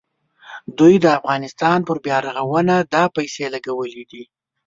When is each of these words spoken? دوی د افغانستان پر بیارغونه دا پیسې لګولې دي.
دوی 0.77 0.93
د 0.99 1.05
افغانستان 1.17 1.79
پر 1.87 1.97
بیارغونه 2.05 2.75
دا 2.93 3.03
پیسې 3.15 3.45
لګولې 3.53 4.03
دي. 4.11 4.23